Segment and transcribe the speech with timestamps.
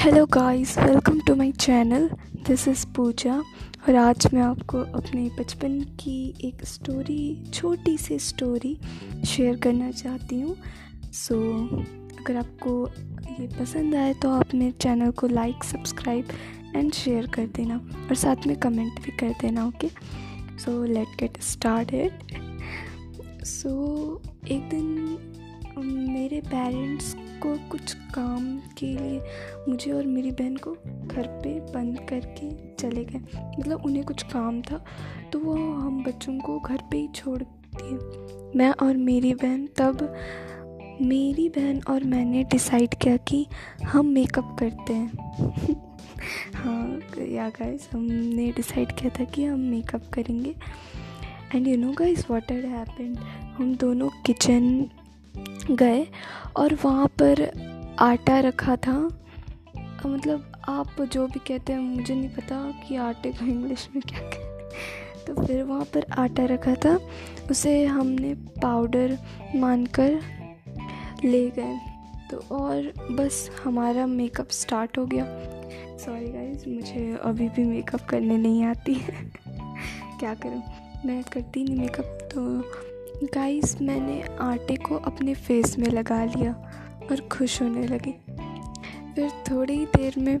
[0.00, 2.08] Hello guys welcome to my channel
[2.46, 3.34] this is Pooja
[3.88, 6.14] और आज मैं आपको अपने बचपन की
[6.44, 8.76] एक स्टोरी छोटी सी स्टोरी
[9.26, 10.56] शेयर करना चाहती हूँ।
[11.12, 11.84] सो so,
[12.20, 12.88] अगर आपको
[13.40, 16.28] ये पसंद आए तो आप मेरे चैनल को लाइक सब्सक्राइब
[16.76, 17.76] एंड शेयर कर देना।
[18.08, 19.88] और साथ में कमेंट भी कर देना okay
[20.64, 21.94] so let get start
[23.46, 25.18] so एक दिन
[25.78, 29.20] मेरे पेरेंट्स को कुछ काम के लिए
[29.68, 30.72] मुझे और मेरी बहन को
[31.06, 33.20] घर पे बंद करके चले गए।
[33.58, 34.84] मतलब उन्हें कुछ काम था
[35.32, 37.92] तो वो हम बच्चों को घर पे ही छोड़ दिए।
[38.58, 40.14] मैं और मेरी बहन, तब
[41.02, 43.46] मेरी बहन और मैंने डिसाइड किया कि
[43.84, 45.10] हम मेकअप करते हैं।
[46.54, 50.54] हाँ या गाइस हमने डिसाइड किया था कि हम मेकअप करेंगे।
[51.54, 53.18] And you know guys what had happened
[53.58, 54.90] हम दोनों किचन
[55.70, 56.06] गए
[56.56, 57.50] और वहाँ पर
[57.98, 59.08] आटा रखा था।
[60.06, 64.20] मतलब आप जो भी कहते हैं, मुझे नहीं पता कि आटे को इंग्लिश में क्या
[64.20, 64.50] कहते
[65.26, 67.00] तो फिर वहाँ पर आटा रखा था।
[67.50, 69.18] उसे हमने पाउडर
[69.56, 70.20] मानकर
[71.24, 71.80] ले गए।
[72.30, 75.24] तो और बस हमारा मेकअप स्टार्ट हो गया।
[75.98, 79.32] सॉरी गाइज़ मुझे अभी भी मेकअप करने नहीं आती है।
[80.20, 80.62] क्या करूँ?
[81.06, 82.60] मैं करती नहीं मेकअप तो
[83.22, 86.52] गाइस मैंने आटे को अपने फेस में लगा लिया
[87.10, 88.12] और खुश होने लगी।
[89.14, 90.40] फिर थोड़ी देर में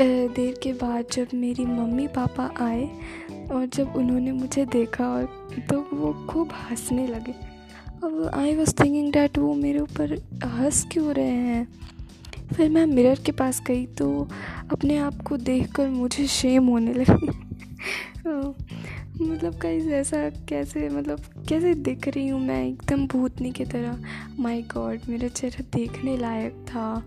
[0.00, 2.84] देर के बाद जब मेरी मम्मी पापा आए
[3.52, 7.32] और जब उन्होंने मुझे देखा और तो वो खूब हंसने लगे।
[8.04, 11.68] अब आई वॉज़ थिंकिंग डैट वो मेरे ऊपर हंस क्यों रहे हैं?
[12.54, 14.28] फिर मैं मिरर के पास गई तो
[14.72, 17.28] अपने आप को देखकर मुझे शेम होने लगी।
[19.20, 23.98] मतलब कहीं ऐसा कैसे मतलब कैसे दिख रही हूँ मैं एकदम भूतनी की तरह।
[24.40, 27.06] माय गॉड मेरा चेहरा देखने लायक था।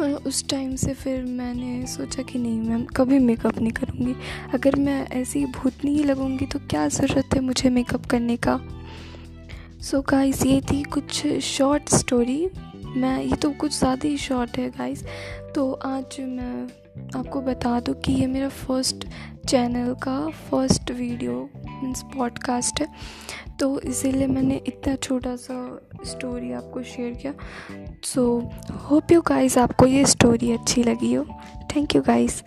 [0.00, 4.14] और उस टाइम से फिर मैंने सोचा कि नहीं, मैं कभी मेकअप नहीं करूँगी।
[4.54, 8.60] अगर मैं ऐसी भूतनी ही लगूँगी तो क्या ज़रूरत है मुझे मेकअप करने का?
[9.80, 12.48] सो so गाइस ये थी कुछ शॉर्ट स्टोरी
[12.96, 15.04] मैं, ये तो कुछ ज़्यादा ही शॉर्ट है गाइस
[15.54, 16.68] तो आज मैं
[17.16, 19.04] आपको बता दूँ कि ये मेरा फ़र्स्ट
[19.48, 20.18] चैनल का
[20.50, 22.86] फ़र्स्ट वीडियो मीन्स पॉडकास्ट है।
[23.60, 25.56] तो इसीलिए मैंने इतना छोटा सा
[26.06, 27.32] स्टोरी आपको शेयर किया।
[28.04, 28.24] सो
[28.90, 31.24] होप यू गाइस आपको ये स्टोरी अच्छी लगी हो।
[31.76, 32.42] Thank you guys